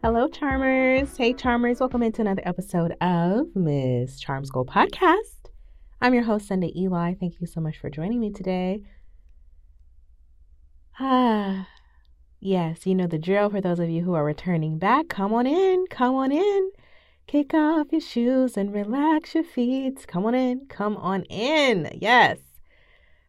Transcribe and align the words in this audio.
Hello, 0.00 0.28
Charmers. 0.28 1.16
Hey, 1.16 1.32
Charmers. 1.32 1.80
Welcome 1.80 2.04
into 2.04 2.20
another 2.20 2.42
episode 2.44 2.92
of 3.00 3.48
Miss 3.56 4.20
Charm 4.20 4.44
School 4.44 4.64
Podcast. 4.64 5.50
I'm 6.00 6.14
your 6.14 6.22
host, 6.22 6.46
Sunday 6.46 6.72
Ely. 6.76 7.14
Thank 7.14 7.40
you 7.40 7.48
so 7.48 7.60
much 7.60 7.78
for 7.78 7.90
joining 7.90 8.20
me 8.20 8.30
today. 8.30 8.82
Ah, 11.00 11.66
yes, 12.38 12.86
you 12.86 12.94
know 12.94 13.08
the 13.08 13.18
drill 13.18 13.50
for 13.50 13.60
those 13.60 13.80
of 13.80 13.90
you 13.90 14.04
who 14.04 14.14
are 14.14 14.24
returning 14.24 14.78
back. 14.78 15.08
Come 15.08 15.34
on 15.34 15.48
in, 15.48 15.86
come 15.90 16.14
on 16.14 16.30
in. 16.30 16.70
Kick 17.26 17.52
off 17.52 17.88
your 17.90 18.00
shoes 18.00 18.56
and 18.56 18.72
relax 18.72 19.34
your 19.34 19.42
feet. 19.42 20.06
Come 20.06 20.24
on 20.26 20.34
in, 20.36 20.66
come 20.68 20.96
on 20.96 21.24
in. 21.24 21.90
Yes. 22.00 22.38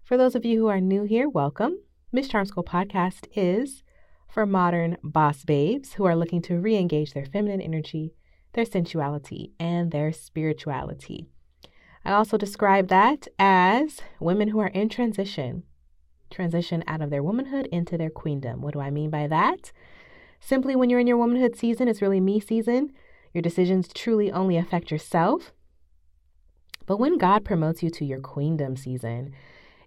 For 0.04 0.18
those 0.18 0.36
of 0.36 0.46
you 0.46 0.60
who 0.60 0.68
are 0.68 0.80
new 0.80 1.02
here, 1.04 1.28
welcome. 1.28 1.80
Miss 2.12 2.28
Charm 2.28 2.46
School 2.46 2.64
Podcast 2.64 3.26
is 3.36 3.82
for 4.30 4.46
modern 4.46 4.98
boss 5.04 5.44
babes 5.44 5.94
who 5.94 6.06
are 6.06 6.16
looking 6.16 6.42
to 6.44 6.60
re 6.60 6.78
engage 6.78 7.14
their 7.14 7.26
feminine 7.26 7.62
energy, 7.62 8.14
their 8.54 8.66
sensuality, 8.66 9.52
and 9.60 9.92
their 9.92 10.12
spirituality. 10.12 11.28
I 12.06 12.14
also 12.14 12.38
describe 12.38 12.88
that 12.88 13.28
as 13.38 14.02
women 14.20 14.50
who 14.50 14.60
are 14.60 14.68
in 14.68 14.88
transition, 14.90 15.64
transition 16.30 16.84
out 16.88 17.02
of 17.02 17.10
their 17.10 17.24
womanhood 17.24 17.68
into 17.72 17.98
their 17.98 18.10
queendom. 18.10 18.62
What 18.62 18.74
do 18.74 18.80
I 18.80 18.92
mean 18.92 19.10
by 19.10 19.28
that? 19.28 19.72
Simply, 20.40 20.76
when 20.76 20.90
you're 20.90 21.00
in 21.00 21.08
your 21.08 21.18
womanhood 21.18 21.56
season, 21.56 21.88
it's 21.88 22.02
really 22.02 22.22
me 22.22 22.40
season. 22.40 22.94
Your 23.34 23.42
decisions 23.42 23.90
truly 23.94 24.32
only 24.32 24.58
affect 24.58 24.92
yourself. 24.92 25.52
But 26.86 26.98
when 26.98 27.18
God 27.18 27.46
promotes 27.46 27.84
you 27.84 27.90
to 27.92 28.06
your 28.06 28.20
queendom 28.20 28.76
season, 28.76 29.34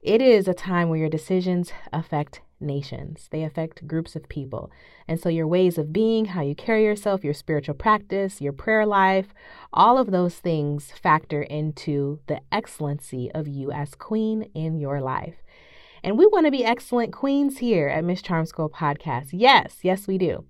it 0.03 0.21
is 0.21 0.49
a 0.49 0.55
time 0.55 0.89
where 0.89 0.99
your 0.99 1.09
decisions 1.09 1.73
affect 1.93 2.41
nations, 2.61 3.29
they 3.31 3.43
affect 3.43 3.87
groups 3.87 4.17
of 4.17 4.29
people. 4.29 4.71
And 5.07 5.21
so, 5.21 5.29
your 5.29 5.47
ways 5.47 5.79
of 5.79 5.93
being, 5.93 6.27
how 6.27 6.43
you 6.43 6.55
carry 6.55 6.85
yourself, 6.85 7.25
your 7.25 7.35
spiritual 7.35 7.75
practice, 7.75 8.41
your 8.41 8.53
prayer 8.53 8.85
life, 8.85 9.35
all 9.73 9.99
of 9.99 10.11
those 10.11 10.37
things 10.37 10.93
factor 10.93 11.43
into 11.43 12.21
the 12.27 12.41
excellency 12.51 13.31
of 13.33 13.47
you 13.47 13.71
as 13.71 13.95
queen 13.95 14.43
in 14.55 14.79
your 14.79 15.01
life. 15.01 15.37
And 16.03 16.19
we 16.19 16.27
want 16.27 16.47
to 16.47 16.51
be 16.51 16.65
excellent 16.65 17.13
queens 17.13 17.59
here 17.59 17.89
at 17.89 18.05
Miss 18.05 18.23
Charm 18.23 18.47
School 18.47 18.69
Podcast. 18.69 19.29
Yes, 19.33 19.79
yes, 19.83 20.09
we 20.09 20.19
do. 20.19 20.45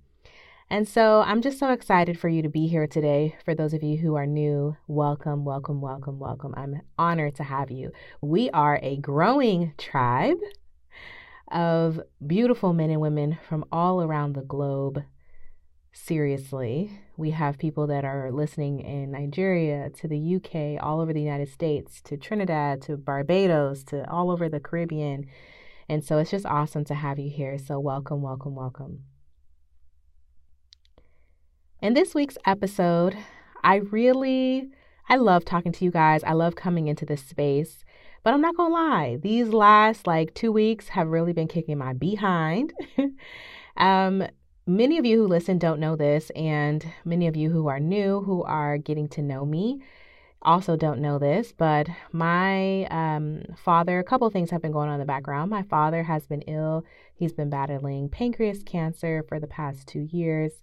And 0.72 0.88
so 0.88 1.20
I'm 1.20 1.42
just 1.42 1.58
so 1.58 1.70
excited 1.70 2.18
for 2.18 2.30
you 2.30 2.40
to 2.40 2.48
be 2.48 2.66
here 2.66 2.86
today. 2.86 3.36
For 3.44 3.54
those 3.54 3.74
of 3.74 3.82
you 3.82 3.98
who 3.98 4.14
are 4.14 4.24
new, 4.24 4.74
welcome, 4.86 5.44
welcome, 5.44 5.82
welcome, 5.82 6.18
welcome. 6.18 6.54
I'm 6.56 6.80
honored 6.96 7.34
to 7.34 7.42
have 7.42 7.70
you. 7.70 7.92
We 8.22 8.48
are 8.52 8.80
a 8.82 8.96
growing 8.96 9.74
tribe 9.76 10.38
of 11.48 12.00
beautiful 12.26 12.72
men 12.72 12.88
and 12.88 13.02
women 13.02 13.36
from 13.46 13.66
all 13.70 14.00
around 14.00 14.32
the 14.32 14.40
globe. 14.40 15.02
Seriously, 15.92 17.02
we 17.18 17.32
have 17.32 17.58
people 17.58 17.86
that 17.88 18.06
are 18.06 18.32
listening 18.32 18.80
in 18.80 19.10
Nigeria, 19.10 19.90
to 19.90 20.08
the 20.08 20.36
UK, 20.36 20.82
all 20.82 21.02
over 21.02 21.12
the 21.12 21.20
United 21.20 21.50
States, 21.50 22.00
to 22.00 22.16
Trinidad, 22.16 22.80
to 22.80 22.96
Barbados, 22.96 23.84
to 23.84 24.10
all 24.10 24.30
over 24.30 24.48
the 24.48 24.58
Caribbean. 24.58 25.26
And 25.86 26.02
so 26.02 26.16
it's 26.16 26.30
just 26.30 26.46
awesome 26.46 26.86
to 26.86 26.94
have 26.94 27.18
you 27.18 27.28
here. 27.28 27.58
So, 27.58 27.78
welcome, 27.78 28.22
welcome, 28.22 28.54
welcome. 28.54 29.00
In 31.82 31.94
this 31.94 32.14
week's 32.14 32.38
episode, 32.46 33.18
I 33.64 33.76
really 33.78 34.70
I 35.08 35.16
love 35.16 35.44
talking 35.44 35.72
to 35.72 35.84
you 35.84 35.90
guys. 35.90 36.22
I 36.22 36.32
love 36.32 36.54
coming 36.54 36.86
into 36.86 37.04
this 37.04 37.24
space. 37.24 37.84
But 38.22 38.32
I'm 38.32 38.40
not 38.40 38.56
going 38.56 38.70
to 38.70 38.74
lie, 38.74 39.16
these 39.20 39.48
last 39.48 40.06
like 40.06 40.32
two 40.32 40.52
weeks 40.52 40.90
have 40.90 41.08
really 41.08 41.32
been 41.32 41.48
kicking 41.48 41.78
my 41.78 41.92
behind. 41.92 42.72
um, 43.76 44.24
many 44.64 44.96
of 44.96 45.04
you 45.04 45.18
who 45.18 45.26
listen 45.26 45.58
don't 45.58 45.80
know 45.80 45.96
this, 45.96 46.30
and 46.36 46.86
many 47.04 47.26
of 47.26 47.34
you 47.34 47.50
who 47.50 47.66
are 47.66 47.80
new, 47.80 48.20
who 48.20 48.44
are 48.44 48.78
getting 48.78 49.08
to 49.08 49.20
know 49.20 49.44
me, 49.44 49.82
also 50.40 50.76
don't 50.76 51.00
know 51.00 51.18
this. 51.18 51.50
But 51.50 51.88
my 52.12 52.84
um, 52.92 53.42
father, 53.56 53.98
a 53.98 54.04
couple 54.04 54.30
things 54.30 54.50
have 54.50 54.62
been 54.62 54.70
going 54.70 54.88
on 54.88 54.94
in 54.94 55.00
the 55.00 55.04
background. 55.04 55.50
My 55.50 55.64
father 55.64 56.04
has 56.04 56.28
been 56.28 56.42
ill, 56.42 56.84
he's 57.12 57.32
been 57.32 57.50
battling 57.50 58.08
pancreas 58.08 58.62
cancer 58.62 59.24
for 59.28 59.40
the 59.40 59.48
past 59.48 59.88
two 59.88 60.06
years 60.12 60.62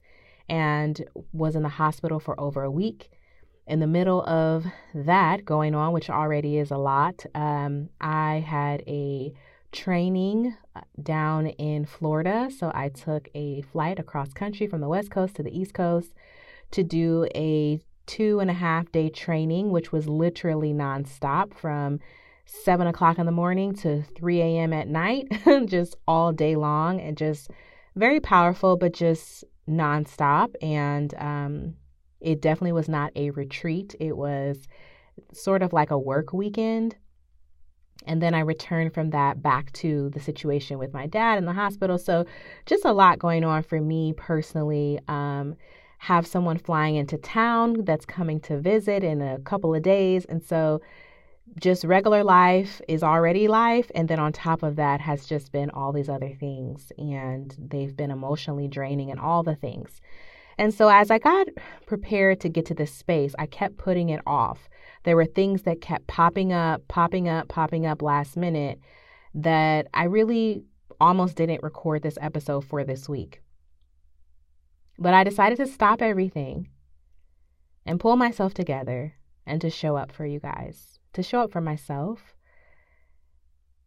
and 0.49 1.03
was 1.31 1.55
in 1.55 1.63
the 1.63 1.69
hospital 1.69 2.19
for 2.19 2.39
over 2.39 2.63
a 2.63 2.71
week 2.71 3.09
in 3.69 3.79
the 3.79 3.87
middle 3.87 4.23
of 4.23 4.65
that 4.95 5.45
going 5.45 5.75
on, 5.75 5.93
which 5.93 6.09
already 6.09 6.57
is 6.57 6.71
a 6.71 6.77
lot, 6.77 7.23
um, 7.35 7.89
I 8.01 8.43
had 8.45 8.81
a 8.87 9.31
training 9.71 10.55
uh, 10.75 10.81
down 11.01 11.45
in 11.45 11.85
Florida. 11.85 12.49
So 12.57 12.71
I 12.73 12.89
took 12.89 13.29
a 13.35 13.61
flight 13.61 13.99
across 13.99 14.33
country 14.33 14.65
from 14.65 14.81
the 14.81 14.87
West 14.89 15.11
Coast 15.11 15.35
to 15.35 15.43
the 15.43 15.57
East 15.57 15.75
Coast 15.75 16.13
to 16.71 16.83
do 16.83 17.27
a 17.35 17.79
two 18.07 18.39
and 18.39 18.49
a 18.49 18.53
half 18.53 18.91
day 18.91 19.09
training, 19.09 19.69
which 19.69 19.91
was 19.91 20.09
literally 20.09 20.73
nonstop 20.73 21.53
from 21.53 21.99
seven 22.45 22.87
o'clock 22.87 23.19
in 23.19 23.27
the 23.27 23.31
morning 23.31 23.75
to 23.75 24.01
3 24.01 24.41
a.m. 24.41 24.73
at 24.73 24.87
night, 24.87 25.27
just 25.67 25.95
all 26.07 26.33
day 26.33 26.55
long, 26.55 26.99
and 26.99 27.15
just 27.15 27.51
very 27.95 28.19
powerful, 28.19 28.77
but 28.77 28.93
just 28.93 29.43
nonstop. 29.69 30.55
And 30.61 31.13
um, 31.17 31.75
it 32.19 32.41
definitely 32.41 32.73
was 32.73 32.89
not 32.89 33.11
a 33.15 33.29
retreat, 33.31 33.95
it 33.99 34.15
was 34.17 34.67
sort 35.33 35.61
of 35.61 35.73
like 35.73 35.91
a 35.91 35.97
work 35.97 36.33
weekend. 36.33 36.95
And 38.05 38.21
then 38.21 38.33
I 38.33 38.39
returned 38.39 38.93
from 38.93 39.09
that 39.09 39.41
back 39.41 39.73
to 39.73 40.09
the 40.11 40.21
situation 40.21 40.79
with 40.79 40.93
my 40.93 41.05
dad 41.05 41.37
in 41.37 41.45
the 41.45 41.53
hospital. 41.53 41.97
So, 41.97 42.25
just 42.65 42.85
a 42.85 42.93
lot 42.93 43.19
going 43.19 43.43
on 43.43 43.61
for 43.61 43.81
me 43.81 44.13
personally. 44.15 44.99
Um, 45.09 45.55
have 45.99 46.25
someone 46.25 46.57
flying 46.57 46.95
into 46.95 47.17
town 47.17 47.83
that's 47.83 48.05
coming 48.05 48.39
to 48.39 48.57
visit 48.57 49.03
in 49.03 49.21
a 49.21 49.37
couple 49.39 49.75
of 49.75 49.83
days. 49.83 50.23
And 50.25 50.41
so, 50.41 50.81
just 51.59 51.83
regular 51.83 52.23
life 52.23 52.81
is 52.87 53.03
already 53.03 53.47
life. 53.47 53.89
And 53.95 54.07
then 54.07 54.19
on 54.19 54.31
top 54.31 54.63
of 54.63 54.75
that 54.75 55.01
has 55.01 55.25
just 55.25 55.51
been 55.51 55.69
all 55.71 55.91
these 55.91 56.09
other 56.09 56.33
things. 56.39 56.91
And 56.97 57.55
they've 57.57 57.95
been 57.95 58.11
emotionally 58.11 58.67
draining 58.67 59.11
and 59.11 59.19
all 59.19 59.43
the 59.43 59.55
things. 59.55 60.01
And 60.57 60.73
so 60.73 60.89
as 60.89 61.09
I 61.09 61.19
got 61.19 61.47
prepared 61.85 62.41
to 62.41 62.49
get 62.49 62.65
to 62.65 62.73
this 62.73 62.93
space, 62.93 63.33
I 63.39 63.45
kept 63.45 63.77
putting 63.77 64.09
it 64.09 64.21
off. 64.27 64.67
There 65.03 65.15
were 65.15 65.25
things 65.25 65.63
that 65.63 65.79
kept 65.79 66.07
popping 66.07 66.51
up, 66.51 66.85
popping 66.89 67.29
up, 67.29 67.47
popping 67.47 67.85
up 67.85 68.01
last 68.01 68.35
minute 68.35 68.79
that 69.33 69.87
I 69.93 70.03
really 70.03 70.63
almost 70.99 71.37
didn't 71.37 71.63
record 71.63 72.01
this 72.01 72.17
episode 72.19 72.65
for 72.65 72.83
this 72.83 73.07
week. 73.07 73.41
But 74.97 75.13
I 75.13 75.23
decided 75.23 75.57
to 75.59 75.67
stop 75.67 76.01
everything 76.01 76.67
and 77.85 77.99
pull 77.99 78.17
myself 78.17 78.53
together 78.53 79.13
and 79.49 79.59
to 79.61 79.69
show 79.69 79.95
up 79.95 80.11
for 80.11 80.25
you 80.25 80.39
guys, 80.39 80.99
to 81.13 81.23
show 81.23 81.41
up 81.41 81.51
for 81.51 81.61
myself, 81.61 82.35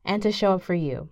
and 0.05 0.23
to 0.23 0.33
show 0.33 0.53
up 0.53 0.63
for 0.63 0.75
you 0.75 1.09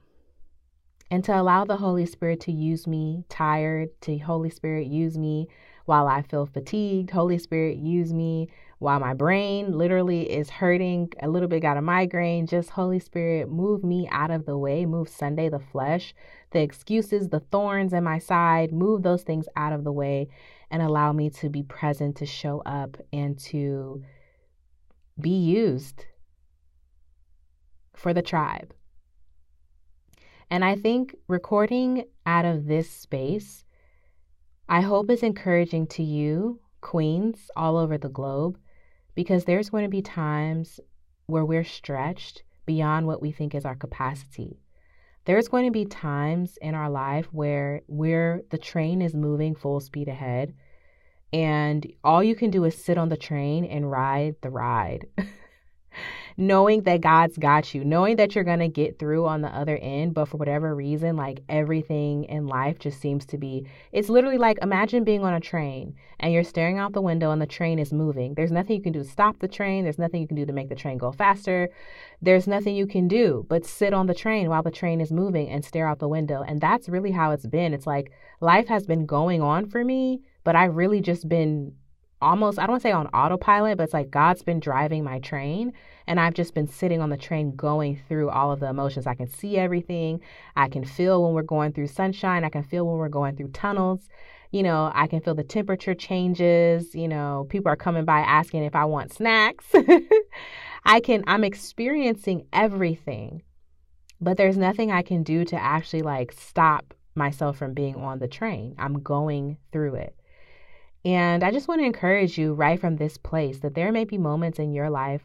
and 1.10 1.24
to 1.24 1.38
allow 1.38 1.64
the 1.64 1.76
Holy 1.76 2.06
Spirit 2.06 2.40
to 2.40 2.52
use 2.52 2.86
me 2.86 3.24
tired, 3.28 3.88
to 4.02 4.16
Holy 4.18 4.50
Spirit 4.50 4.86
use 4.86 5.18
me 5.18 5.48
while 5.84 6.06
I 6.06 6.22
feel 6.22 6.46
fatigued. 6.46 7.10
Holy 7.10 7.38
Spirit 7.38 7.78
use 7.78 8.12
me 8.12 8.48
while 8.78 9.00
my 9.00 9.12
brain 9.12 9.76
literally 9.76 10.30
is 10.30 10.48
hurting, 10.48 11.12
a 11.20 11.28
little 11.28 11.48
bit 11.48 11.60
got 11.60 11.76
a 11.76 11.82
migraine. 11.82 12.46
Just 12.46 12.70
Holy 12.70 13.00
Spirit, 13.00 13.50
move 13.50 13.82
me 13.82 14.08
out 14.12 14.30
of 14.30 14.46
the 14.46 14.56
way, 14.56 14.86
move 14.86 15.08
Sunday 15.08 15.48
the 15.48 15.58
flesh, 15.58 16.14
the 16.52 16.60
excuses, 16.60 17.28
the 17.28 17.40
thorns 17.40 17.92
in 17.92 18.04
my 18.04 18.20
side, 18.20 18.72
move 18.72 19.02
those 19.02 19.22
things 19.22 19.46
out 19.56 19.72
of 19.72 19.82
the 19.82 19.92
way 19.92 20.28
and 20.70 20.80
allow 20.80 21.12
me 21.12 21.28
to 21.28 21.48
be 21.48 21.64
present, 21.64 22.16
to 22.16 22.26
show 22.26 22.62
up, 22.64 22.96
and 23.12 23.36
to 23.36 24.04
be 25.20 25.30
used 25.30 26.04
for 27.94 28.14
the 28.14 28.22
tribe. 28.22 28.74
And 30.50 30.64
I 30.64 30.74
think 30.74 31.14
recording 31.28 32.04
out 32.26 32.44
of 32.44 32.66
this 32.66 32.90
space, 32.90 33.64
I 34.68 34.80
hope 34.80 35.10
is 35.10 35.22
encouraging 35.22 35.86
to 35.88 36.02
you, 36.02 36.60
queens 36.80 37.50
all 37.56 37.76
over 37.76 37.98
the 37.98 38.08
globe, 38.08 38.58
because 39.14 39.44
there's 39.44 39.70
going 39.70 39.84
to 39.84 39.90
be 39.90 40.02
times 40.02 40.80
where 41.26 41.44
we're 41.44 41.64
stretched 41.64 42.42
beyond 42.66 43.06
what 43.06 43.22
we 43.22 43.30
think 43.30 43.54
is 43.54 43.64
our 43.64 43.76
capacity. 43.76 44.60
There's 45.24 45.48
going 45.48 45.66
to 45.66 45.70
be 45.70 45.84
times 45.84 46.58
in 46.62 46.74
our 46.74 46.90
life 46.90 47.26
where 47.32 47.82
we're 47.86 48.42
the 48.50 48.58
train 48.58 49.02
is 49.02 49.14
moving 49.14 49.54
full 49.54 49.80
speed 49.80 50.08
ahead 50.08 50.54
and 51.32 51.90
all 52.02 52.22
you 52.22 52.34
can 52.34 52.50
do 52.50 52.64
is 52.64 52.74
sit 52.76 52.98
on 52.98 53.08
the 53.08 53.16
train 53.16 53.64
and 53.64 53.90
ride 53.90 54.36
the 54.42 54.50
ride. 54.50 55.06
knowing 56.36 56.82
that 56.84 57.02
God's 57.02 57.36
got 57.36 57.74
you, 57.74 57.84
knowing 57.84 58.16
that 58.16 58.34
you're 58.34 58.44
going 58.44 58.60
to 58.60 58.68
get 58.68 58.98
through 58.98 59.26
on 59.26 59.42
the 59.42 59.48
other 59.48 59.76
end, 59.76 60.14
but 60.14 60.26
for 60.26 60.38
whatever 60.38 60.74
reason, 60.74 61.16
like 61.16 61.42
everything 61.48 62.24
in 62.24 62.46
life 62.46 62.78
just 62.78 63.00
seems 63.00 63.26
to 63.26 63.38
be, 63.38 63.66
it's 63.92 64.08
literally 64.08 64.38
like 64.38 64.58
imagine 64.62 65.04
being 65.04 65.22
on 65.22 65.34
a 65.34 65.40
train 65.40 65.94
and 66.18 66.32
you're 66.32 66.42
staring 66.42 66.78
out 66.78 66.94
the 66.94 67.02
window 67.02 67.30
and 67.30 67.42
the 67.42 67.46
train 67.46 67.78
is 67.78 67.92
moving. 67.92 68.34
There's 68.34 68.50
nothing 68.50 68.76
you 68.76 68.82
can 68.82 68.92
do 68.92 69.02
to 69.02 69.08
stop 69.08 69.38
the 69.38 69.48
train, 69.48 69.84
there's 69.84 69.98
nothing 69.98 70.22
you 70.22 70.28
can 70.28 70.36
do 70.36 70.46
to 70.46 70.52
make 70.52 70.68
the 70.70 70.74
train 70.74 70.98
go 70.98 71.12
faster. 71.12 71.68
There's 72.22 72.46
nothing 72.46 72.74
you 72.74 72.86
can 72.86 73.06
do 73.06 73.44
but 73.48 73.66
sit 73.66 73.92
on 73.92 74.06
the 74.06 74.14
train 74.14 74.48
while 74.48 74.62
the 74.62 74.70
train 74.70 75.00
is 75.00 75.12
moving 75.12 75.48
and 75.50 75.64
stare 75.64 75.86
out 75.86 75.98
the 75.98 76.08
window. 76.08 76.42
And 76.46 76.60
that's 76.60 76.88
really 76.88 77.10
how 77.10 77.32
it's 77.32 77.46
been. 77.46 77.74
It's 77.74 77.86
like 77.86 78.12
life 78.40 78.68
has 78.68 78.86
been 78.86 79.04
going 79.04 79.42
on 79.42 79.66
for 79.66 79.84
me 79.84 80.22
but 80.44 80.56
I've 80.56 80.76
really 80.76 81.00
just 81.00 81.28
been 81.28 81.74
almost, 82.22 82.58
I 82.58 82.62
don't 82.62 82.72
want 82.72 82.82
to 82.82 82.88
say 82.88 82.92
on 82.92 83.06
autopilot, 83.08 83.78
but 83.78 83.84
it's 83.84 83.94
like 83.94 84.10
God's 84.10 84.42
been 84.42 84.60
driving 84.60 85.04
my 85.04 85.18
train 85.20 85.72
and 86.06 86.20
I've 86.20 86.34
just 86.34 86.54
been 86.54 86.66
sitting 86.66 87.00
on 87.00 87.10
the 87.10 87.16
train 87.16 87.54
going 87.56 88.00
through 88.08 88.30
all 88.30 88.52
of 88.52 88.60
the 88.60 88.68
emotions. 88.68 89.06
I 89.06 89.14
can 89.14 89.28
see 89.28 89.56
everything. 89.56 90.20
I 90.56 90.68
can 90.68 90.84
feel 90.84 91.22
when 91.22 91.34
we're 91.34 91.42
going 91.42 91.72
through 91.72 91.86
sunshine. 91.88 92.44
I 92.44 92.48
can 92.48 92.62
feel 92.62 92.86
when 92.86 92.96
we're 92.96 93.08
going 93.08 93.36
through 93.36 93.48
tunnels. 93.48 94.08
You 94.50 94.62
know, 94.62 94.90
I 94.94 95.06
can 95.06 95.20
feel 95.20 95.34
the 95.34 95.44
temperature 95.44 95.94
changes. 95.94 96.94
You 96.94 97.08
know, 97.08 97.46
people 97.48 97.70
are 97.70 97.76
coming 97.76 98.04
by 98.04 98.20
asking 98.20 98.64
if 98.64 98.74
I 98.74 98.84
want 98.84 99.12
snacks. 99.12 99.66
I 100.84 101.00
can, 101.00 101.22
I'm 101.26 101.44
experiencing 101.44 102.46
everything, 102.52 103.42
but 104.20 104.36
there's 104.36 104.56
nothing 104.56 104.90
I 104.90 105.02
can 105.02 105.22
do 105.22 105.44
to 105.44 105.56
actually 105.56 106.02
like 106.02 106.32
stop 106.32 106.94
myself 107.14 107.58
from 107.58 107.74
being 107.74 107.96
on 107.96 108.18
the 108.18 108.28
train. 108.28 108.74
I'm 108.78 109.00
going 109.00 109.58
through 109.72 109.96
it. 109.96 110.16
And 111.04 111.42
I 111.42 111.50
just 111.50 111.68
want 111.68 111.80
to 111.80 111.86
encourage 111.86 112.36
you 112.36 112.52
right 112.52 112.78
from 112.78 112.96
this 112.96 113.16
place 113.16 113.60
that 113.60 113.74
there 113.74 113.92
may 113.92 114.04
be 114.04 114.18
moments 114.18 114.58
in 114.58 114.72
your 114.72 114.90
life 114.90 115.22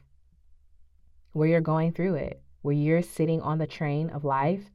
where 1.34 1.50
you're 1.50 1.62
going 1.62 1.92
through 1.92 2.16
it, 2.16 2.42
where 2.62 2.74
you're 2.74 3.02
sitting 3.02 3.42
on 3.42 3.58
the 3.58 3.68
train 3.68 4.10
of 4.10 4.24
life 4.24 4.72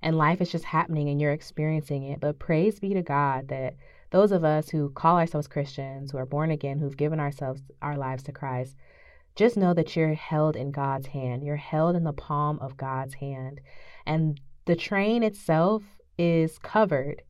and 0.00 0.16
life 0.16 0.40
is 0.40 0.52
just 0.52 0.64
happening 0.64 1.08
and 1.08 1.20
you're 1.20 1.32
experiencing 1.32 2.04
it. 2.04 2.20
But 2.20 2.38
praise 2.38 2.78
be 2.78 2.94
to 2.94 3.02
God 3.02 3.48
that 3.48 3.74
those 4.10 4.30
of 4.30 4.44
us 4.44 4.68
who 4.68 4.90
call 4.90 5.18
ourselves 5.18 5.48
Christians, 5.48 6.12
who 6.12 6.18
are 6.18 6.26
born 6.26 6.52
again, 6.52 6.78
who've 6.78 6.96
given 6.96 7.18
ourselves 7.18 7.62
our 7.82 7.96
lives 7.96 8.22
to 8.24 8.32
Christ, 8.32 8.76
just 9.34 9.56
know 9.56 9.74
that 9.74 9.96
you're 9.96 10.14
held 10.14 10.54
in 10.54 10.70
God's 10.70 11.08
hand. 11.08 11.42
You're 11.42 11.56
held 11.56 11.96
in 11.96 12.04
the 12.04 12.12
palm 12.12 12.60
of 12.60 12.76
God's 12.76 13.14
hand. 13.14 13.60
And 14.06 14.40
the 14.66 14.76
train 14.76 15.24
itself 15.24 15.82
is 16.16 16.58
covered. 16.58 17.22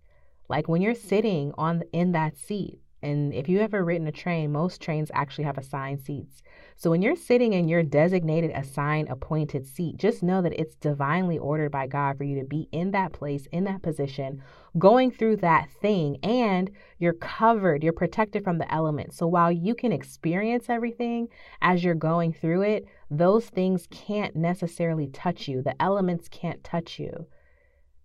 Like 0.48 0.68
when 0.68 0.82
you're 0.82 0.94
sitting 0.94 1.52
on 1.56 1.84
in 1.92 2.12
that 2.12 2.36
seat, 2.36 2.80
and 3.04 3.34
if 3.34 3.48
you 3.48 3.60
ever 3.60 3.84
ridden 3.84 4.06
a 4.06 4.12
train, 4.12 4.50
most 4.50 4.80
trains 4.80 5.10
actually 5.14 5.44
have 5.44 5.58
assigned 5.58 6.00
seats. 6.00 6.42
So 6.76 6.90
when 6.90 7.02
you're 7.02 7.14
sitting 7.14 7.52
in 7.52 7.68
your 7.68 7.82
designated, 7.82 8.50
assigned, 8.52 9.08
appointed 9.08 9.66
seat, 9.66 9.96
just 9.96 10.22
know 10.22 10.42
that 10.42 10.58
it's 10.58 10.74
divinely 10.74 11.38
ordered 11.38 11.70
by 11.70 11.86
God 11.86 12.18
for 12.18 12.24
you 12.24 12.38
to 12.40 12.44
be 12.44 12.68
in 12.72 12.90
that 12.90 13.12
place, 13.12 13.46
in 13.52 13.64
that 13.64 13.82
position, 13.82 14.42
going 14.78 15.10
through 15.10 15.36
that 15.36 15.70
thing, 15.70 16.18
and 16.24 16.70
you're 16.98 17.12
covered, 17.12 17.84
you're 17.84 17.92
protected 17.92 18.42
from 18.42 18.58
the 18.58 18.72
elements. 18.72 19.16
So 19.16 19.26
while 19.26 19.52
you 19.52 19.74
can 19.74 19.92
experience 19.92 20.68
everything 20.68 21.28
as 21.62 21.84
you're 21.84 21.94
going 21.94 22.32
through 22.32 22.62
it, 22.62 22.86
those 23.10 23.46
things 23.46 23.86
can't 23.90 24.34
necessarily 24.34 25.06
touch 25.08 25.46
you. 25.46 25.62
The 25.62 25.80
elements 25.80 26.28
can't 26.28 26.64
touch 26.64 26.98
you. 26.98 27.26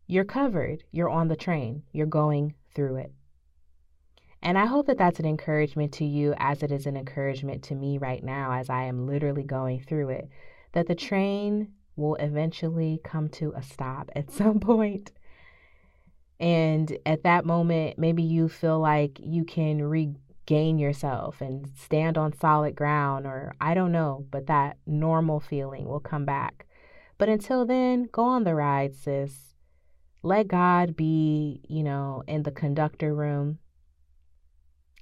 You're 0.06 0.26
covered, 0.26 0.84
you're 0.92 1.10
on 1.10 1.28
the 1.28 1.36
train, 1.36 1.84
you're 1.92 2.06
going 2.06 2.54
through 2.76 2.98
it. 2.98 3.14
And 4.42 4.58
I 4.58 4.66
hope 4.66 4.88
that 4.88 4.98
that's 4.98 5.20
an 5.20 5.26
encouragement 5.26 5.92
to 5.94 6.06
you 6.06 6.34
as 6.38 6.64
it 6.64 6.72
is 6.72 6.86
an 6.86 6.96
encouragement 6.96 7.64
to 7.64 7.76
me 7.76 7.98
right 7.98 8.24
now 8.24 8.54
as 8.54 8.70
I 8.70 8.84
am 8.84 9.06
literally 9.06 9.44
going 9.44 9.82
through 9.82 10.10
it. 10.10 10.30
That 10.72 10.88
the 10.88 10.96
train 10.96 11.74
will 11.96 12.16
eventually 12.16 13.02
come 13.04 13.28
to 13.30 13.54
a 13.56 13.62
stop 13.62 14.10
at 14.16 14.32
some 14.32 14.60
point. 14.60 15.12
And 16.40 16.98
at 17.06 17.24
that 17.24 17.46
moment, 17.46 17.98
maybe 17.98 18.24
you 18.24 18.48
feel 18.48 18.80
like 18.80 19.20
you 19.22 19.44
can 19.44 19.84
regain 19.84 20.80
yourself 20.80 21.42
and 21.42 21.70
stand 21.78 22.18
on 22.18 22.32
solid 22.32 22.76
ground, 22.76 23.26
or 23.26 23.54
I 23.60 23.74
don't 23.74 23.92
know, 23.92 24.26
but 24.32 24.48
that 24.48 24.78
normal 24.88 25.42
feeling 25.42 25.86
will 25.86 26.00
come 26.00 26.24
back. 26.24 26.66
But 27.18 27.28
until 27.28 27.66
then, 27.66 28.08
go 28.10 28.24
on 28.24 28.46
the 28.46 28.56
ride, 28.56 28.96
sis. 28.96 29.54
Let 30.24 30.48
God 30.48 30.96
be, 30.96 31.62
you 31.68 31.84
know, 31.84 32.24
in 32.26 32.44
the 32.44 32.52
conductor 32.52 33.14
room 33.14 33.60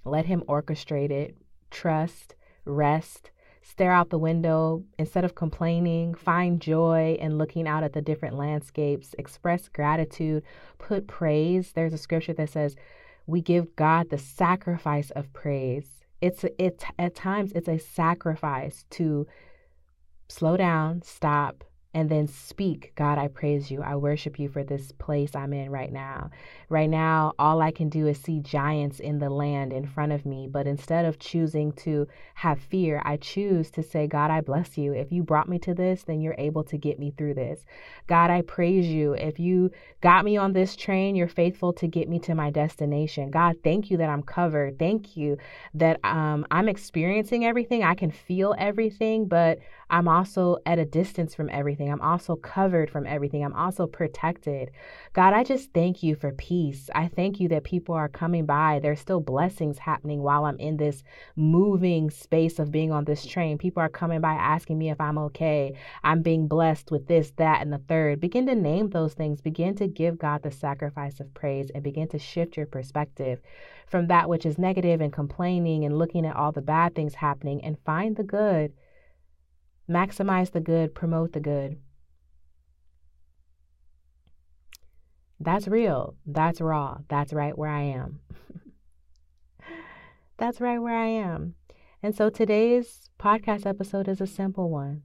let 0.10 0.26
Him 0.26 0.44
orchestrate 0.48 1.12
it. 1.12 1.38
Trust, 1.70 2.36
rest, 2.66 3.32
stare 3.62 3.92
out 3.92 4.10
the 4.10 4.18
window 4.18 4.84
instead 4.98 5.26
of 5.26 5.36
complaining, 5.36 6.14
find 6.14 6.62
joy 6.62 7.18
in 7.20 7.38
looking 7.38 7.68
out 7.68 7.84
at 7.84 7.94
the 7.94 8.02
different 8.02 8.38
landscapes, 8.38 9.14
express 9.18 9.68
gratitude, 9.68 10.44
put 10.78 11.08
praise. 11.08 11.74
There's 11.74 11.94
a 11.94 11.98
scripture 11.98 12.34
that 12.34 12.50
says, 12.50 12.76
we 13.26 13.42
give 13.42 13.76
God 13.76 14.10
the 14.10 14.18
sacrifice 14.18 15.12
of 15.12 15.32
praise. 15.34 16.06
It's 16.22 16.44
it 16.58 16.84
at 16.98 17.14
times 17.14 17.52
it's 17.52 17.68
a 17.68 17.78
sacrifice 17.78 18.86
to 18.92 19.28
slow 20.30 20.58
down, 20.58 21.02
stop, 21.04 21.64
and 21.98 22.12
then 22.12 22.28
speak, 22.28 22.92
God, 22.94 23.18
I 23.18 23.28
praise 23.28 23.72
you. 23.72 23.82
I 23.82 23.96
worship 23.96 24.38
you 24.38 24.50
for 24.50 24.64
this 24.64 24.92
place 24.92 25.36
I'm 25.36 25.52
in 25.52 25.72
right 25.72 25.92
now. 25.92 26.30
Right 26.70 26.92
now, 26.92 27.34
all 27.40 27.60
I 27.60 27.72
can 27.72 27.90
do 27.90 28.06
is 28.06 28.20
see 28.22 28.40
giants 28.40 29.00
in 29.00 29.18
the 29.18 29.32
land 29.32 29.74
in 29.74 29.88
front 29.88 30.12
of 30.12 30.24
me. 30.24 30.48
But 30.48 30.68
instead 30.68 31.06
of 31.06 31.18
choosing 31.18 31.72
to 31.72 32.08
have 32.36 32.60
fear, 32.60 33.02
I 33.04 33.18
choose 33.18 33.72
to 33.72 33.82
say, 33.82 34.06
God, 34.06 34.30
I 34.30 34.42
bless 34.42 34.78
you. 34.78 34.94
If 34.94 35.12
you 35.12 35.24
brought 35.24 35.50
me 35.50 35.58
to 35.58 35.74
this, 35.74 36.04
then 36.04 36.22
you're 36.22 36.36
able 36.38 36.64
to 36.66 36.78
get 36.78 37.00
me 37.00 37.16
through 37.18 37.34
this. 37.34 37.66
God, 38.06 38.30
I 38.30 38.44
praise 38.44 38.86
you. 38.86 39.14
If 39.14 39.40
you 39.40 39.72
got 40.02 40.24
me 40.24 40.38
on 40.38 40.54
this 40.54 40.76
train, 40.76 41.16
you're 41.16 41.28
faithful 41.28 41.74
to 41.74 41.88
get 41.88 42.08
me 42.08 42.20
to 42.20 42.36
my 42.36 42.52
destination. 42.52 43.32
God, 43.32 43.56
thank 43.64 43.90
you 43.90 43.98
that 43.98 44.10
I'm 44.10 44.22
covered. 44.22 44.78
Thank 44.78 45.18
you 45.18 45.40
that 45.74 46.00
um, 46.04 46.46
I'm 46.52 46.70
experiencing 46.70 47.44
everything. 47.44 47.84
I 47.84 47.96
can 47.96 48.12
feel 48.12 48.54
everything, 48.60 49.28
but 49.28 49.58
I'm 49.90 50.08
also 50.08 50.58
at 50.66 50.80
a 50.80 50.86
distance 50.86 51.34
from 51.34 51.50
everything. 51.50 51.87
I'm 51.92 52.02
also 52.02 52.36
covered 52.36 52.90
from 52.90 53.06
everything. 53.06 53.44
I'm 53.44 53.54
also 53.54 53.88
protected. 53.88 54.72
God, 55.14 55.34
I 55.34 55.44
just 55.44 55.74
thank 55.74 56.04
you 56.04 56.16
for 56.16 56.32
peace. 56.34 56.90
I 56.94 57.08
thank 57.08 57.40
you 57.40 57.48
that 57.50 57.64
people 57.64 57.96
are 57.96 58.10
coming 58.10 58.46
by. 58.46 58.80
There's 58.80 59.00
still 59.00 59.20
blessings 59.20 59.78
happening 59.78 60.22
while 60.22 60.46
I'm 60.46 60.60
in 60.60 60.78
this 60.78 61.04
moving 61.36 62.10
space 62.10 62.60
of 62.60 62.72
being 62.72 62.92
on 62.92 63.06
this 63.06 63.26
train. 63.26 63.58
People 63.58 63.82
are 63.82 63.90
coming 63.90 64.22
by 64.22 64.34
asking 64.34 64.78
me 64.78 64.90
if 64.90 65.00
I'm 65.00 65.18
okay. 65.18 65.76
I'm 66.04 66.22
being 66.22 66.48
blessed 66.48 66.92
with 66.92 67.08
this, 67.08 67.32
that, 67.38 67.62
and 67.62 67.72
the 67.72 67.78
third. 67.78 68.20
Begin 68.20 68.46
to 68.48 68.56
name 68.56 68.90
those 68.90 69.14
things. 69.14 69.42
Begin 69.42 69.76
to 69.76 69.88
give 69.88 70.18
God 70.18 70.44
the 70.44 70.52
sacrifice 70.52 71.20
of 71.20 71.34
praise 71.34 71.70
and 71.70 71.84
begin 71.84 72.08
to 72.10 72.20
shift 72.20 72.58
your 72.58 72.66
perspective 72.66 73.40
from 73.88 74.08
that 74.08 74.30
which 74.30 74.46
is 74.46 74.58
negative 74.58 75.02
and 75.02 75.14
complaining 75.14 75.86
and 75.86 75.98
looking 75.98 76.26
at 76.26 76.36
all 76.36 76.52
the 76.52 76.62
bad 76.62 76.94
things 76.94 77.16
happening 77.16 77.64
and 77.64 77.78
find 77.86 78.16
the 78.16 78.24
good 78.24 78.74
Maximize 79.90 80.52
the 80.52 80.60
good, 80.60 80.94
promote 80.94 81.34
the 81.34 81.40
good. 81.40 81.78
That's 85.40 85.68
real. 85.68 86.16
That's 86.26 86.60
raw. 86.60 87.00
That's 87.08 87.32
right 87.32 87.58
where 87.58 87.70
I 87.70 87.82
am. 87.84 88.20
That's 90.38 90.60
right 90.60 90.80
where 90.80 90.98
I 90.98 91.08
am. 91.08 91.56
And 92.02 92.16
so 92.16 92.30
today's 92.30 93.10
podcast 93.20 93.66
episode 93.66 94.08
is 94.08 94.20
a 94.20 94.28
simple 94.28 94.70
one. 94.70 95.04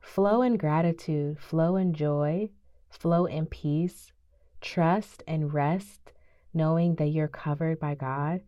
Flow 0.00 0.42
in 0.42 0.56
gratitude, 0.56 1.38
flow 1.38 1.76
in 1.76 1.94
joy, 1.94 2.50
flow 2.90 3.24
in 3.24 3.46
peace, 3.46 4.12
trust 4.60 5.22
and 5.26 5.54
rest, 5.54 6.12
knowing 6.52 6.96
that 6.96 7.06
you're 7.06 7.28
covered 7.28 7.80
by 7.80 7.94
God, 7.94 8.42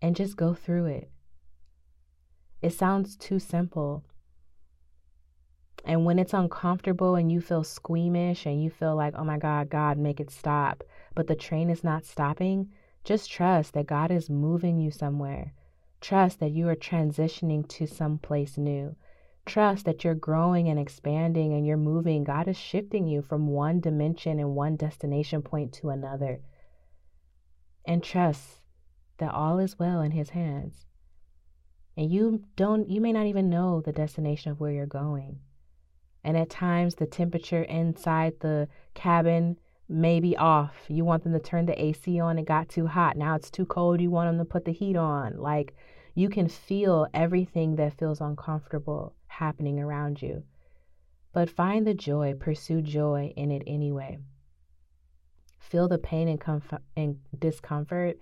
and 0.00 0.16
just 0.16 0.36
go 0.36 0.54
through 0.54 0.86
it. 0.86 1.10
It 2.66 2.72
sounds 2.72 3.14
too 3.14 3.38
simple. 3.38 4.02
And 5.84 6.04
when 6.04 6.18
it's 6.18 6.34
uncomfortable 6.34 7.14
and 7.14 7.30
you 7.30 7.40
feel 7.40 7.62
squeamish 7.62 8.44
and 8.44 8.60
you 8.60 8.70
feel 8.70 8.96
like, 8.96 9.14
oh 9.16 9.22
my 9.22 9.38
God, 9.38 9.70
God, 9.70 9.98
make 9.98 10.18
it 10.18 10.32
stop, 10.32 10.82
but 11.14 11.28
the 11.28 11.36
train 11.36 11.70
is 11.70 11.84
not 11.84 12.04
stopping, 12.04 12.72
just 13.04 13.30
trust 13.30 13.74
that 13.74 13.86
God 13.86 14.10
is 14.10 14.28
moving 14.28 14.80
you 14.80 14.90
somewhere. 14.90 15.52
Trust 16.00 16.40
that 16.40 16.50
you 16.50 16.68
are 16.68 16.74
transitioning 16.74 17.68
to 17.68 17.86
some 17.86 18.18
place 18.18 18.58
new. 18.58 18.96
Trust 19.44 19.84
that 19.84 20.02
you're 20.02 20.16
growing 20.16 20.68
and 20.68 20.80
expanding 20.80 21.52
and 21.52 21.64
you're 21.64 21.76
moving. 21.76 22.24
God 22.24 22.48
is 22.48 22.56
shifting 22.56 23.06
you 23.06 23.22
from 23.22 23.46
one 23.46 23.78
dimension 23.78 24.40
and 24.40 24.56
one 24.56 24.74
destination 24.74 25.40
point 25.40 25.72
to 25.74 25.90
another. 25.90 26.40
And 27.84 28.02
trust 28.02 28.58
that 29.18 29.32
all 29.32 29.60
is 29.60 29.78
well 29.78 30.00
in 30.00 30.10
His 30.10 30.30
hands 30.30 30.84
and 31.96 32.10
you 32.10 32.42
don't 32.56 32.88
you 32.88 33.00
may 33.00 33.12
not 33.12 33.26
even 33.26 33.48
know 33.48 33.80
the 33.80 33.92
destination 33.92 34.52
of 34.52 34.60
where 34.60 34.72
you're 34.72 34.86
going. 34.86 35.40
And 36.22 36.36
at 36.36 36.50
times 36.50 36.96
the 36.96 37.06
temperature 37.06 37.62
inside 37.62 38.34
the 38.40 38.68
cabin 38.94 39.58
may 39.88 40.18
be 40.20 40.36
off. 40.36 40.74
You 40.88 41.04
want 41.04 41.22
them 41.22 41.32
to 41.32 41.38
turn 41.38 41.66
the 41.66 41.80
ac 41.80 42.18
on 42.18 42.38
it 42.38 42.44
got 42.44 42.68
too 42.68 42.86
hot. 42.86 43.16
Now 43.16 43.36
it's 43.36 43.50
too 43.50 43.66
cold 43.66 44.00
you 44.00 44.10
want 44.10 44.28
them 44.28 44.38
to 44.38 44.44
put 44.44 44.64
the 44.64 44.72
heat 44.72 44.96
on. 44.96 45.38
Like 45.38 45.74
you 46.14 46.28
can 46.28 46.48
feel 46.48 47.06
everything 47.14 47.76
that 47.76 47.96
feels 47.98 48.20
uncomfortable 48.20 49.14
happening 49.28 49.78
around 49.78 50.20
you. 50.20 50.42
But 51.32 51.50
find 51.50 51.86
the 51.86 51.94
joy 51.94 52.34
pursue 52.34 52.82
joy 52.82 53.32
in 53.36 53.50
it 53.50 53.62
anyway. 53.66 54.18
Feel 55.58 55.88
the 55.88 55.98
pain 55.98 56.28
and, 56.28 56.40
comf- 56.40 56.80
and 56.96 57.18
discomfort 57.38 58.18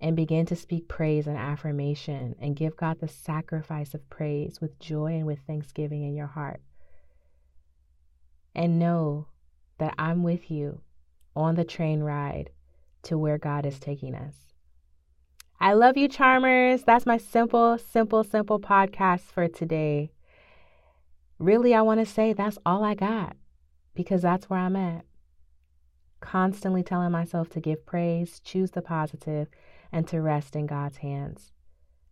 and 0.00 0.14
begin 0.14 0.46
to 0.46 0.56
speak 0.56 0.88
praise 0.88 1.26
and 1.26 1.36
affirmation 1.36 2.36
and 2.40 2.56
give 2.56 2.76
God 2.76 3.00
the 3.00 3.08
sacrifice 3.08 3.94
of 3.94 4.08
praise 4.10 4.60
with 4.60 4.78
joy 4.78 5.14
and 5.14 5.26
with 5.26 5.40
thanksgiving 5.46 6.02
in 6.02 6.14
your 6.14 6.26
heart. 6.26 6.60
And 8.54 8.78
know 8.78 9.26
that 9.78 9.94
I'm 9.98 10.22
with 10.22 10.50
you 10.50 10.82
on 11.34 11.54
the 11.54 11.64
train 11.64 12.00
ride, 12.00 12.50
to 13.04 13.16
where 13.16 13.38
God 13.38 13.64
is 13.64 13.78
taking 13.78 14.14
us. 14.14 14.34
I 15.60 15.72
love 15.72 15.96
you, 15.96 16.08
Charmers. 16.08 16.82
That's 16.82 17.06
my 17.06 17.16
simple, 17.16 17.78
simple, 17.78 18.22
simple 18.22 18.60
podcast 18.60 19.32
for 19.32 19.48
today. 19.48 20.12
Really, 21.38 21.74
I 21.74 21.82
want 21.82 22.00
to 22.00 22.06
say 22.06 22.32
that's 22.32 22.58
all 22.66 22.84
I 22.84 22.94
got 22.94 23.36
because 23.94 24.22
that's 24.22 24.50
where 24.50 24.60
I'm 24.60 24.76
at. 24.76 25.04
Constantly 26.20 26.82
telling 26.82 27.12
myself 27.12 27.48
to 27.50 27.60
give 27.60 27.86
praise, 27.86 28.40
choose 28.40 28.72
the 28.72 28.82
positive, 28.82 29.48
and 29.92 30.06
to 30.08 30.20
rest 30.20 30.56
in 30.56 30.66
God's 30.66 30.98
hands. 30.98 31.52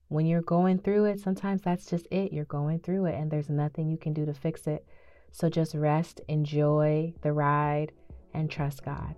When 0.09 0.27
you're 0.27 0.43
going 0.43 0.79
through 0.79 1.07
it, 1.07 1.21
sometimes 1.21 1.63
that's 1.63 1.87
just 1.87 2.07
it. 2.11 2.33
You're 2.33 2.45
going 2.45 2.79
through 2.81 3.07
it, 3.07 3.15
and 3.15 3.31
there's 3.31 3.51
nothing 3.51 3.89
you 3.89 3.97
can 3.97 4.13
do 4.13 4.25
to 4.25 4.35
fix 4.35 4.67
it. 4.67 4.87
So 5.33 5.49
just 5.49 5.75
rest, 5.75 6.21
enjoy 6.29 7.13
the 7.23 7.33
ride, 7.33 7.93
and 8.33 8.51
trust 8.51 8.85
God. 8.85 9.15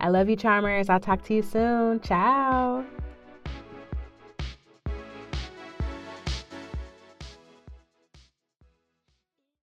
I 0.00 0.08
love 0.08 0.28
you, 0.28 0.36
Charmers. 0.36 0.90
I'll 0.90 1.00
talk 1.00 1.22
to 1.24 1.34
you 1.34 1.42
soon. 1.42 2.00
Ciao. 2.00 2.84